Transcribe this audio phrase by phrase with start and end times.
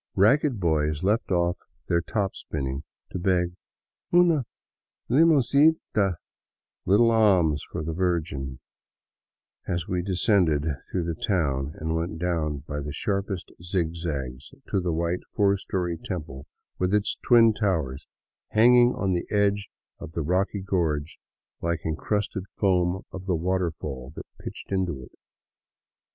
[0.15, 3.53] Ragged boys left off their top spinning to beg''
[4.11, 4.45] una
[5.11, 6.17] limosnita— a
[6.87, 8.57] little alms for the Virgin,"
[9.67, 14.91] as we descended through the town and went down by the sharpest zigzags to the
[14.91, 16.47] white, four story temple
[16.79, 18.07] with its twin towers,
[18.53, 21.19] hanging on the edge of the rocky gorge
[21.61, 25.11] like encrusted foam of the waterfall that pitched into it.